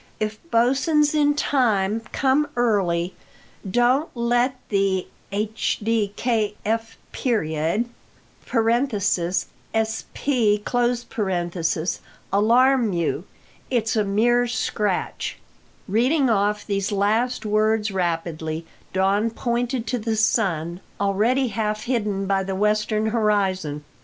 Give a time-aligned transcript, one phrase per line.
[0.19, 3.13] If Bosin's in time, come early.
[3.69, 5.99] Don't let the hdkf.(sp)
[12.33, 13.23] alarm you;
[13.69, 15.37] it's a mere scratch.'"
[15.87, 22.41] Reading off these last words rapidly, Don pointed to the sun, already half hidden by
[22.43, 23.85] the western horizon.